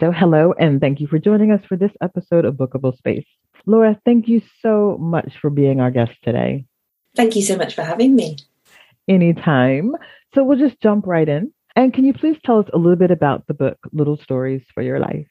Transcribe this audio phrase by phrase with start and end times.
[0.00, 3.26] So, hello, and thank you for joining us for this episode of Bookable Space.
[3.66, 6.66] Laura, thank you so much for being our guest today.
[7.16, 8.36] Thank you so much for having me.
[9.08, 9.96] Anytime.
[10.34, 11.52] So, we'll just jump right in.
[11.74, 14.84] And can you please tell us a little bit about the book Little Stories for
[14.84, 15.26] Your Life?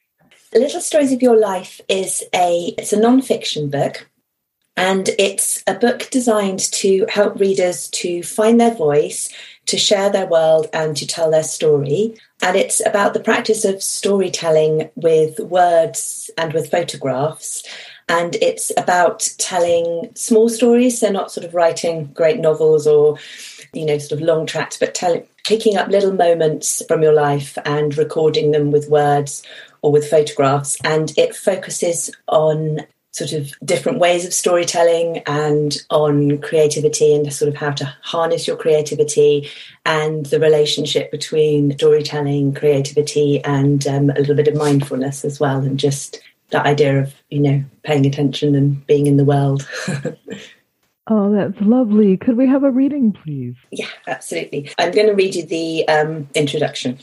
[0.52, 4.06] Little Stories of Your Life is a it's a non-fiction book
[4.78, 9.28] and it's a book designed to help readers to find their voice,
[9.68, 12.14] to share their world and to tell their story.
[12.42, 17.62] And it's about the practice of storytelling with words and with photographs.
[18.08, 20.98] And it's about telling small stories.
[20.98, 23.18] So not sort of writing great novels or,
[23.74, 27.56] you know, sort of long tracts, but telling picking up little moments from your life
[27.64, 29.42] and recording them with words
[29.82, 30.78] or with photographs.
[30.82, 32.80] And it focuses on
[33.12, 38.46] sort of different ways of storytelling and on creativity and sort of how to harness
[38.46, 39.48] your creativity
[39.86, 45.58] and the relationship between storytelling, creativity, and um, a little bit of mindfulness as well,
[45.58, 49.68] and just that idea of you know paying attention and being in the world.
[51.06, 52.16] oh, that's lovely.
[52.16, 53.56] Could we have a reading, please?
[53.70, 54.70] Yeah, absolutely.
[54.78, 56.98] I'm going to read you the um, introduction.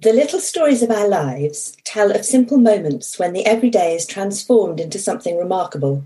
[0.00, 4.78] The little stories of our lives tell of simple moments when the everyday is transformed
[4.78, 6.04] into something remarkable.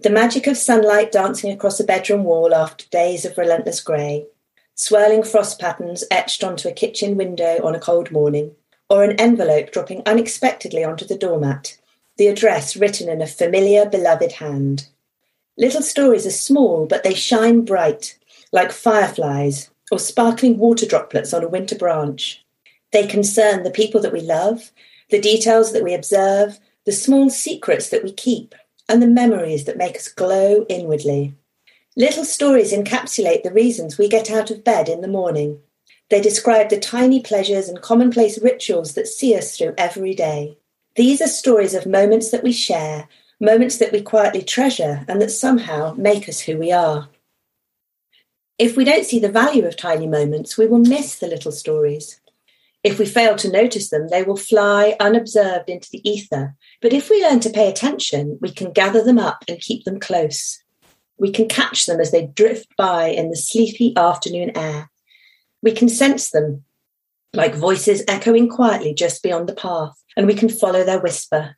[0.00, 4.26] The magic of sunlight dancing across a bedroom wall after days of relentless grey,
[4.74, 8.56] swirling frost patterns etched onto a kitchen window on a cold morning,
[8.88, 11.78] or an envelope dropping unexpectedly onto the doormat,
[12.16, 14.88] the address written in a familiar, beloved hand.
[15.56, 18.18] Little stories are small, but they shine bright,
[18.50, 22.44] like fireflies or sparkling water droplets on a winter branch.
[22.92, 24.72] They concern the people that we love,
[25.10, 28.54] the details that we observe, the small secrets that we keep,
[28.88, 31.34] and the memories that make us glow inwardly.
[31.96, 35.60] Little stories encapsulate the reasons we get out of bed in the morning.
[36.08, 40.56] They describe the tiny pleasures and commonplace rituals that see us through every day.
[40.96, 43.08] These are stories of moments that we share,
[43.40, 47.08] moments that we quietly treasure, and that somehow make us who we are.
[48.58, 52.19] If we don't see the value of tiny moments, we will miss the little stories.
[52.82, 56.54] If we fail to notice them, they will fly unobserved into the ether.
[56.80, 60.00] But if we learn to pay attention, we can gather them up and keep them
[60.00, 60.62] close.
[61.18, 64.90] We can catch them as they drift by in the sleepy afternoon air.
[65.62, 66.64] We can sense them
[67.34, 71.56] like voices echoing quietly just beyond the path, and we can follow their whisper.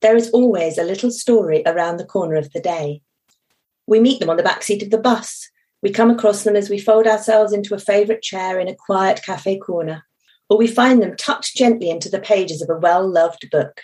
[0.00, 3.02] There is always a little story around the corner of the day.
[3.86, 5.50] We meet them on the back seat of the bus.
[5.82, 9.22] We come across them as we fold ourselves into a favourite chair in a quiet
[9.22, 10.04] cafe corner
[10.48, 13.82] or we find them tucked gently into the pages of a well loved book.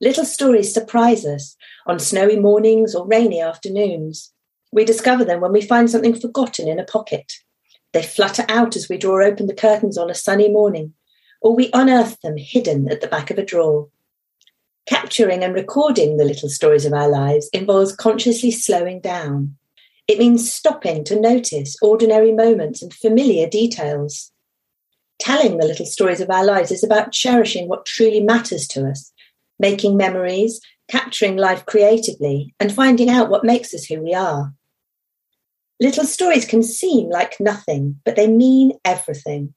[0.00, 1.56] Little stories surprise us
[1.86, 4.32] on snowy mornings or rainy afternoons.
[4.70, 7.32] We discover them when we find something forgotten in a pocket.
[7.92, 10.92] They flutter out as we draw open the curtains on a sunny morning,
[11.40, 13.88] or we unearth them hidden at the back of a drawer.
[14.86, 19.56] Capturing and recording the little stories of our lives involves consciously slowing down.
[20.06, 24.32] It means stopping to notice ordinary moments and familiar details
[25.18, 29.12] telling the little stories of our lives is about cherishing what truly matters to us,
[29.58, 34.54] making memories, capturing life creatively, and finding out what makes us who we are.
[35.80, 39.54] Little stories can seem like nothing, but they mean everything.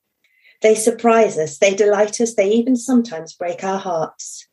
[0.62, 4.48] They surprise us, they delight us, they even sometimes break our hearts.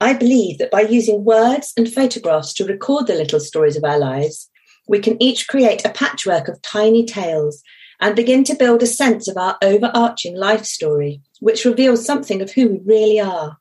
[0.00, 3.98] I believe that by using words and photographs to record the little stories of our
[3.98, 4.48] lives,
[4.88, 7.62] we can each create a patchwork of tiny tales
[8.00, 12.50] and begin to build a sense of our overarching life story, which reveals something of
[12.52, 13.58] who we really are.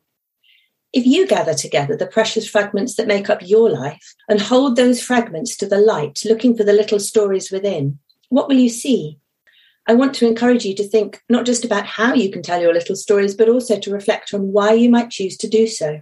[0.94, 5.02] If you gather together the precious fragments that make up your life and hold those
[5.02, 9.20] fragments to the light, looking for the little stories within, what will you see?
[9.88, 12.74] I want to encourage you to think not just about how you can tell your
[12.74, 16.02] little stories, but also to reflect on why you might choose to do so.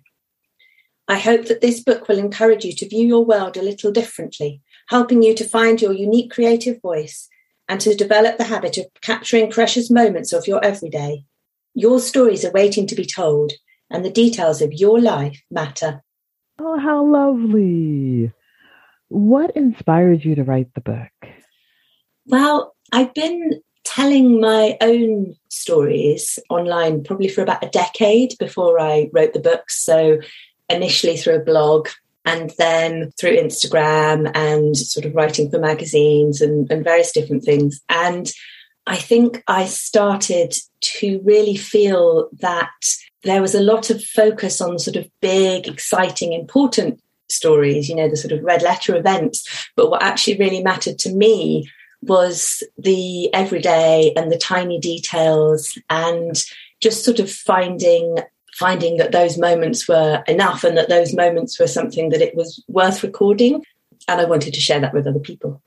[1.07, 4.61] I hope that this book will encourage you to view your world a little differently,
[4.89, 7.29] helping you to find your unique creative voice
[7.67, 11.25] and to develop the habit of capturing precious moments of your everyday.
[11.73, 13.53] Your stories are waiting to be told,
[13.89, 16.03] and the details of your life matter.
[16.59, 18.31] Oh, how lovely.
[19.09, 21.31] What inspired you to write the book?
[22.25, 29.09] Well, I've been telling my own stories online probably for about a decade before I
[29.13, 29.69] wrote the book.
[29.69, 30.19] So,
[30.69, 31.87] initially through a blog,
[32.27, 37.79] and then through Instagram and sort of writing for magazines and, and various different things.
[37.87, 38.29] And
[38.85, 42.69] I think I started to really feel that
[43.23, 48.09] there was a lot of focus on sort of big, exciting, important stories, you know,
[48.09, 49.69] the sort of red letter events.
[49.77, 51.69] But what actually really mattered to me
[52.01, 56.43] was the everyday and the tiny details and
[56.81, 58.17] just sort of finding
[58.57, 62.63] finding that those moments were enough and that those moments were something that it was
[62.67, 63.63] worth recording.
[64.07, 65.61] And I wanted to share that with other people.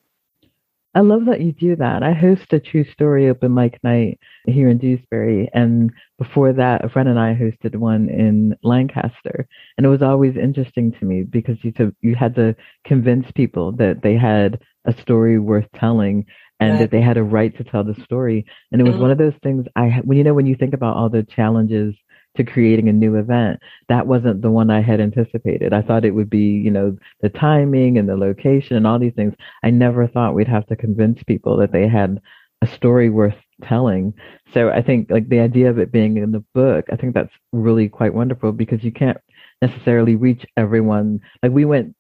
[0.92, 2.02] I love that you do that.
[2.02, 5.48] I host a true story open mic night here in Dewsbury.
[5.54, 9.46] And before that, a friend and I hosted one in Lancaster.
[9.76, 13.70] And it was always interesting to me because you, to, you had to convince people
[13.72, 16.26] that they had a story worth telling
[16.58, 16.78] and right.
[16.81, 18.44] that they had a right to tell the story.
[18.72, 19.02] And it was mm-hmm.
[19.02, 21.94] one of those things I, when you know, when you think about all the challenges
[22.37, 25.73] to creating a new event, that wasn't the one I had anticipated.
[25.73, 29.15] I thought it would be, you know, the timing and the location and all these
[29.15, 29.35] things.
[29.62, 32.21] I never thought we'd have to convince people that they had
[32.62, 34.15] a story worth telling.
[34.53, 37.32] So I think like the idea of it being in the book, I think that's
[37.53, 39.19] really quite wonderful because you can't
[39.62, 41.21] necessarily reach everyone.
[41.43, 41.94] Like we went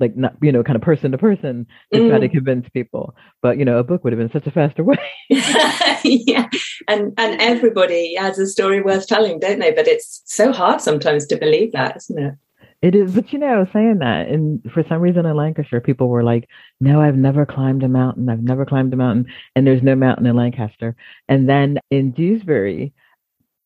[0.00, 2.08] like not you know kind of person to person to mm.
[2.08, 2.32] try to mm.
[2.32, 3.14] convince people.
[3.42, 4.98] But you know a book would have been such a faster way.
[6.04, 6.48] Yeah.
[6.88, 9.72] And and everybody has a story worth telling don't they?
[9.72, 12.34] But it's so hard sometimes to believe that isn't it?
[12.82, 13.14] It is.
[13.14, 16.48] But you know saying that and for some reason in lancashire people were like
[16.80, 18.28] no i've never climbed a mountain.
[18.28, 19.26] I've never climbed a mountain.
[19.56, 20.94] And there's no mountain in lancaster.
[21.28, 22.92] And then in dewsbury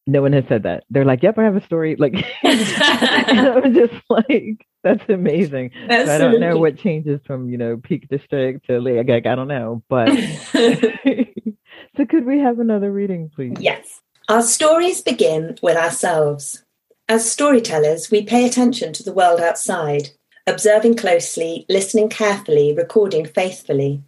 [0.06, 0.84] no one has said that.
[0.90, 2.14] They're like, "Yep, I have a story." Like,
[2.44, 7.76] I was just like, "That's amazing." So I don't know what changes from you know
[7.76, 10.08] Peak District to like, I don't know, but
[10.52, 13.56] so could we have another reading, please?
[13.60, 14.00] Yes.
[14.28, 16.62] Our stories begin with ourselves.
[17.08, 20.10] As storytellers, we pay attention to the world outside,
[20.46, 24.04] observing closely, listening carefully, recording faithfully.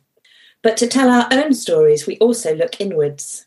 [0.63, 3.47] But to tell our own stories, we also look inwards.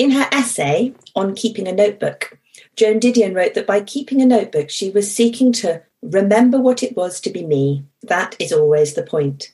[0.00, 2.38] In her essay on keeping a notebook,
[2.74, 6.96] Joan Didion wrote that by keeping a notebook, she was seeking to remember what it
[6.96, 7.84] was to be me.
[8.04, 9.52] That is always the point.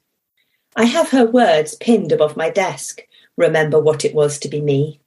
[0.76, 3.02] I have her words pinned above my desk.
[3.37, 5.00] Remember what it was to be me.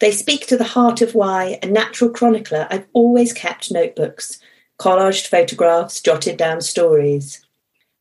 [0.00, 4.40] They speak to the heart of why, a natural chronicler, I've always kept notebooks,
[4.80, 7.46] collaged photographs, jotted down stories.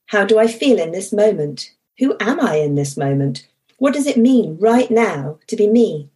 [0.08, 1.76] How do I feel in this moment?
[2.00, 3.48] Who am I in this moment?
[3.78, 6.10] What does it mean right now to be me?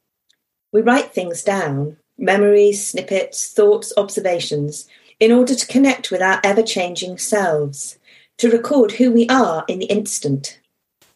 [0.71, 4.87] We write things down memories, snippets, thoughts, observations
[5.19, 7.97] in order to connect with our ever changing selves,
[8.37, 10.59] to record who we are in the instant.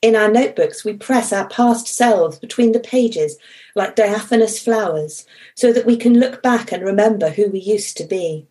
[0.02, 3.38] In our notebooks, we press our past selves between the pages
[3.76, 5.26] like diaphanous flowers
[5.56, 8.48] so that we can look back and remember who we used to be.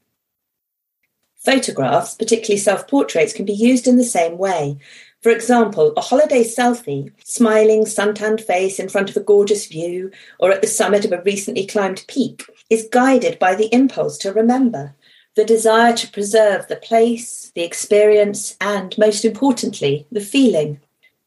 [1.37, 4.79] Photographs, particularly self portraits, can be used in the same way
[5.25, 10.53] for example, a holiday selfie, smiling, suntanned face in front of a gorgeous view or
[10.53, 14.95] at the summit of a recently climbed peak, is guided by the impulse to remember,
[15.35, 20.79] the desire to preserve the place, the experience, and most importantly, the feeling.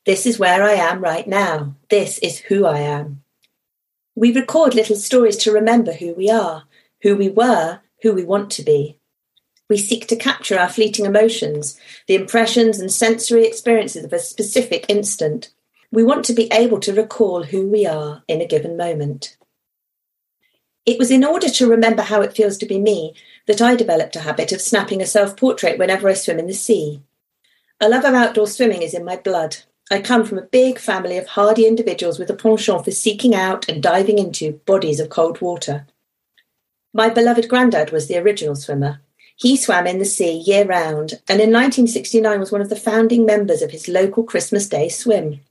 [0.06, 1.74] This is where I am right now.
[1.90, 3.24] This is who I am.
[4.14, 6.66] We record little stories to remember who we are,
[7.02, 8.97] who we were, who we want to be.
[9.70, 14.86] We seek to capture our fleeting emotions, the impressions and sensory experiences of a specific
[14.88, 15.50] instant.
[15.92, 19.38] We want to be able to recall who we are in a given moment.
[20.86, 23.14] It was in order to remember how it feels to be me
[23.46, 26.54] that I developed a habit of snapping a self portrait whenever I swim in the
[26.54, 27.02] sea.
[27.82, 29.58] A love of outdoor swimming is in my blood.
[29.92, 33.68] I come from a big family of hardy individuals with a penchant for seeking out
[33.68, 35.88] and diving into bodies of cold water.
[36.94, 39.02] My beloved granddad was the original swimmer.
[39.38, 43.24] He swam in the sea year round and in 1969 was one of the founding
[43.24, 45.42] members of his local Christmas Day swim.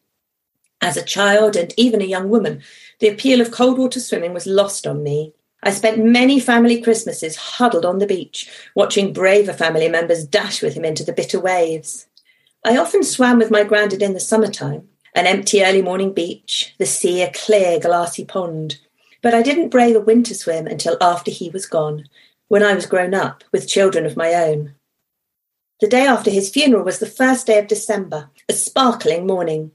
[0.81, 2.63] As a child and even a young woman,
[2.99, 5.35] the appeal of cold water swimming was lost on me.
[5.63, 10.75] I spent many family Christmases huddled on the beach, watching braver family members dash with
[10.75, 12.07] him into the bitter waves.
[12.65, 16.87] I often swam with my granddad in the summertime, an empty early morning beach, the
[16.87, 18.79] sea a clear, glassy pond.
[19.23, 22.09] But I didn't brave a winter swim until after he was gone,
[22.49, 24.75] when I was grown up with children of my own.
[25.81, 29.73] The day after his funeral was the first day of December, a sparkling morning.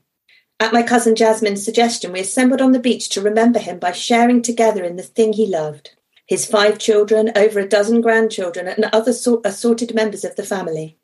[0.60, 4.42] At my cousin Jasmine's suggestion, we assembled on the beach to remember him by sharing
[4.42, 5.92] together in the thing he loved
[6.32, 9.12] his five children, over a dozen grandchildren, and other
[9.44, 10.98] assorted members of the family.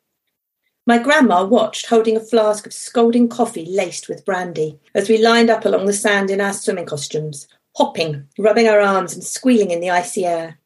[0.86, 5.50] My grandma watched, holding a flask of scalding coffee laced with brandy, as we lined
[5.50, 7.46] up along the sand in our swimming costumes,
[7.76, 10.57] hopping, rubbing our arms, and squealing in the icy air.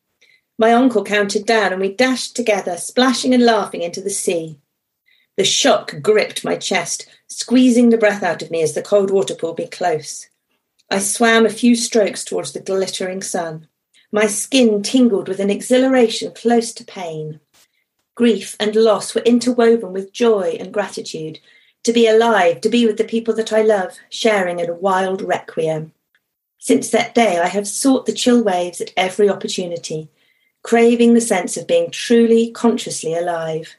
[0.63, 4.61] My uncle counted down, and we dashed together, splashing and laughing into the sea.
[5.37, 9.35] The shock gripped my chest, squeezing the breath out of me as the cold water
[9.35, 10.29] pulled me close.
[10.89, 13.67] I swam a few strokes towards the glittering sun.
[14.13, 17.41] My skin tingled with an exhilaration close to pain.
[18.15, 21.41] Grief and loss were interwoven with joy and gratitude.
[21.83, 25.23] To be alive, to be with the people that I love, sharing in a wild
[25.23, 25.93] requiem.
[26.59, 30.09] Since that day, I have sought the chill waves at every opportunity,
[30.63, 33.77] craving the sense of being truly, consciously alive.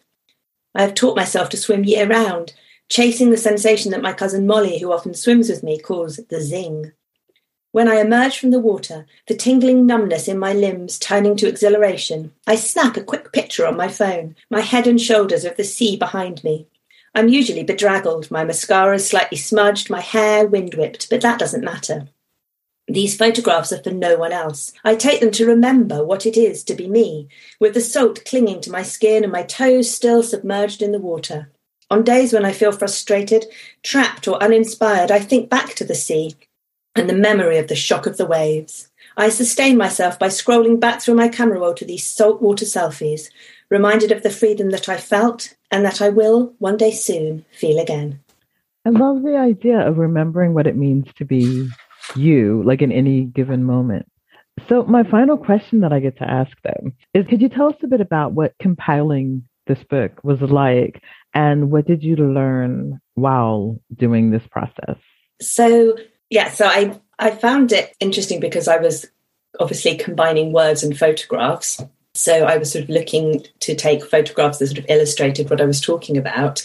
[0.75, 2.53] I have taught myself to swim year round,
[2.89, 6.91] chasing the sensation that my cousin Molly, who often swims with me, calls the zing.
[7.71, 12.31] When I emerge from the water, the tingling numbness in my limbs turning to exhilaration,
[12.45, 15.95] I snap a quick picture on my phone, my head and shoulders of the sea
[15.95, 16.67] behind me.
[17.15, 21.63] I'm usually bedraggled, my mascara is slightly smudged, my hair wind whipped, but that doesn't
[21.63, 22.07] matter.
[22.87, 24.73] These photographs are for no one else.
[24.83, 28.59] I take them to remember what it is to be me, with the salt clinging
[28.61, 31.49] to my skin and my toes still submerged in the water.
[31.89, 33.45] On days when I feel frustrated,
[33.83, 36.35] trapped, or uninspired, I think back to the sea
[36.95, 38.89] and the memory of the shock of the waves.
[39.15, 43.29] I sustain myself by scrolling back through my camera roll to these saltwater selfies,
[43.69, 47.79] reminded of the freedom that I felt and that I will, one day soon, feel
[47.79, 48.19] again.
[48.85, 51.69] I love the idea of remembering what it means to be
[52.15, 54.07] you, like in any given moment.
[54.69, 57.75] So, my final question that I get to ask them is could you tell us
[57.83, 61.01] a bit about what compiling this book was like
[61.33, 64.97] and what did you learn while doing this process?
[65.41, 65.97] So,
[66.29, 69.05] yeah, so I, I found it interesting because I was
[69.59, 71.81] obviously combining words and photographs.
[72.15, 75.65] So I was sort of looking to take photographs that sort of illustrated what I
[75.65, 76.61] was talking about.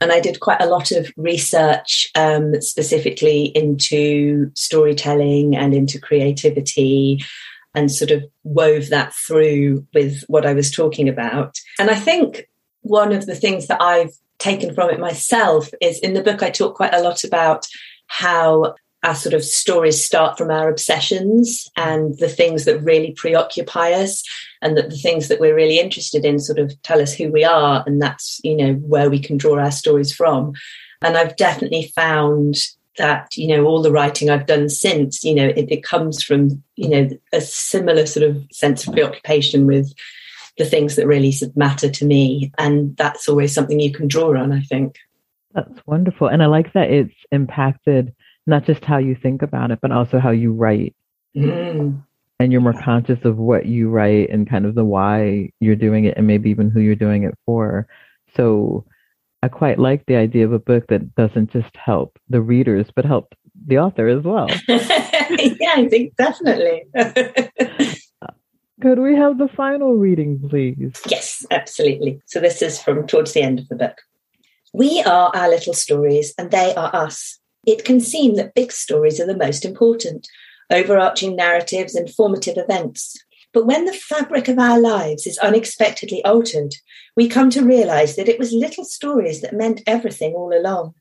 [0.00, 7.24] And I did quite a lot of research um, specifically into storytelling and into creativity
[7.74, 11.56] and sort of wove that through with what I was talking about.
[11.78, 12.48] And I think
[12.82, 16.50] one of the things that I've taken from it myself is in the book, I
[16.50, 17.66] talk quite a lot about
[18.06, 18.74] how
[19.04, 24.24] our sort of stories start from our obsessions and the things that really preoccupy us
[24.60, 27.44] and that the things that we're really interested in sort of tell us who we
[27.44, 30.52] are and that's you know where we can draw our stories from.
[31.00, 32.56] And i've definitely found
[32.96, 36.60] that you know all the writing i've done since you know it, it comes from
[36.74, 39.94] you know a similar sort of sense of preoccupation with
[40.58, 42.52] the things that really matter to me.
[42.58, 44.96] And that's always something you can draw on i think.
[45.54, 46.26] That's wonderful.
[46.28, 48.14] And i like that it's impacted
[48.48, 50.96] not just how you think about it, but also how you write.
[51.36, 52.02] Mm.
[52.40, 56.04] And you're more conscious of what you write and kind of the why you're doing
[56.04, 57.86] it and maybe even who you're doing it for.
[58.36, 58.84] So
[59.42, 63.04] I quite like the idea of a book that doesn't just help the readers, but
[63.04, 63.34] help
[63.66, 64.48] the author as well.
[64.68, 66.84] yeah, I think definitely.
[68.80, 70.92] Could we have the final reading, please?
[71.08, 72.22] Yes, absolutely.
[72.26, 73.98] So this is from towards the end of the book.
[74.72, 77.37] We are our little stories, and they are us.
[77.68, 80.26] It can seem that big stories are the most important,
[80.70, 83.14] overarching narratives and formative events.
[83.52, 86.72] But when the fabric of our lives is unexpectedly altered,
[87.14, 90.94] we come to realize that it was little stories that meant everything all along.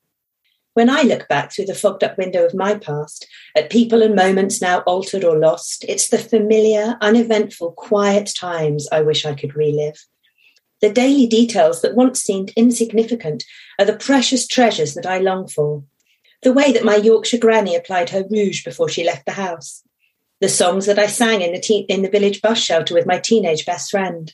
[0.73, 4.13] When I look back through the fogged up window of my past at people and
[4.13, 9.55] moments now altered or lost, it's the familiar, uneventful, quiet times I wish I could
[9.55, 10.03] relive.
[10.81, 13.45] The daily details that once seemed insignificant
[13.79, 15.85] are the precious treasures that I long for
[16.47, 19.83] the way that my Yorkshire granny applied her rouge before she left the house,
[20.39, 23.19] the songs that I sang in the, te- in the village bus shelter with my
[23.19, 24.33] teenage best friend,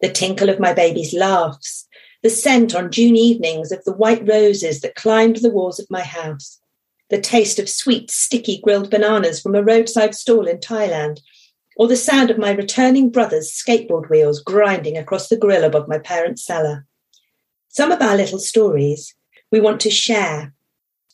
[0.00, 1.86] the tinkle of my baby's laughs,
[2.24, 6.00] the scent on June evenings of the white roses that climbed the walls of my
[6.00, 6.60] house,
[7.08, 11.20] the taste of sweet, sticky grilled bananas from a roadside stall in Thailand,
[11.76, 16.00] or the sound of my returning brother's skateboard wheels grinding across the grill above my
[16.00, 16.84] parents' cellar.
[17.68, 19.14] Some of our little stories
[19.52, 20.52] we want to share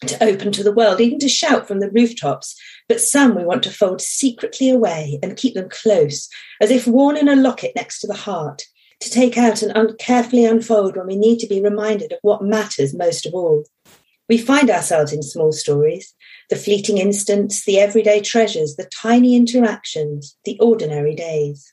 [0.02, 2.60] to open to the world, even to shout from the rooftops.
[2.88, 6.28] But some we want to fold secretly away and keep them close,
[6.60, 8.62] as if worn in a locket next to the heart,
[9.00, 12.42] to take out and un- carefully unfold when we need to be reminded of what
[12.42, 13.64] matters most of all.
[14.28, 16.14] We find ourselves in small stories,
[16.48, 21.72] the fleeting instants, the everyday treasures, the tiny interactions, the ordinary days.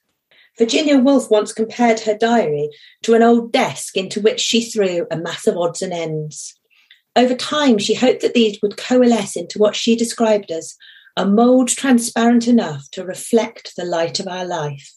[0.57, 2.69] Virginia Woolf once compared her diary
[3.03, 6.59] to an old desk into which she threw a mass of odds and ends.
[7.15, 10.75] Over time, she hoped that these would coalesce into what she described as
[11.17, 14.93] a mould transparent enough to reflect the light of our life.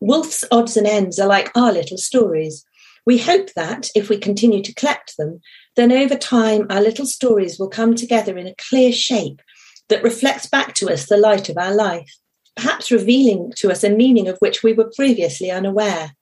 [0.00, 2.64] Woolf's odds and ends are like our little stories.
[3.04, 5.40] We hope that, if we continue to collect them,
[5.74, 9.42] then over time our little stories will come together in a clear shape
[9.88, 12.14] that reflects back to us the light of our life,
[12.54, 16.12] perhaps revealing to us a meaning of which we were previously unaware.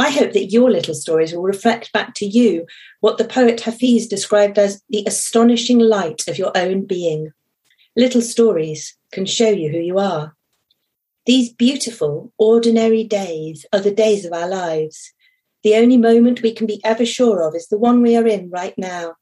[0.00, 2.64] I hope that your little stories will reflect back to you
[3.00, 7.32] what the poet Hafiz described as the astonishing light of your own being.
[7.94, 10.34] Little stories can show you who you are.
[11.26, 15.12] These beautiful, ordinary days are the days of our lives.
[15.64, 18.48] The only moment we can be ever sure of is the one we are in
[18.48, 19.16] right now.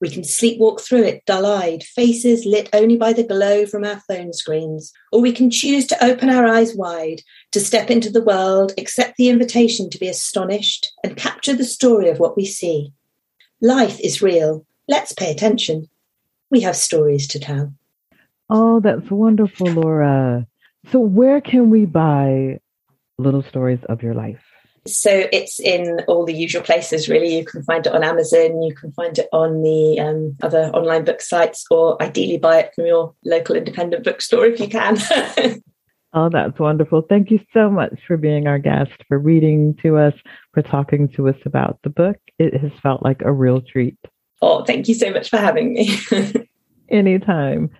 [0.00, 4.00] We can sleepwalk through it dull eyed, faces lit only by the glow from our
[4.08, 4.92] phone screens.
[5.12, 7.20] Or we can choose to open our eyes wide,
[7.52, 12.08] to step into the world, accept the invitation to be astonished, and capture the story
[12.08, 12.92] of what we see.
[13.60, 14.64] Life is real.
[14.88, 15.88] Let's pay attention.
[16.50, 17.74] We have stories to tell.
[18.48, 20.46] Oh, that's wonderful, Laura.
[20.90, 22.60] So, where can we buy
[23.18, 24.49] Little Stories of Your Life?
[24.86, 27.36] So it's in all the usual places, really.
[27.36, 31.04] You can find it on Amazon, you can find it on the um, other online
[31.04, 34.96] book sites, or ideally buy it from your local independent bookstore if you can.
[36.14, 37.02] oh, that's wonderful.
[37.08, 40.14] Thank you so much for being our guest, for reading to us,
[40.54, 42.16] for talking to us about the book.
[42.38, 43.98] It has felt like a real treat.
[44.40, 45.98] Oh, thank you so much for having me.
[46.88, 47.68] Anytime.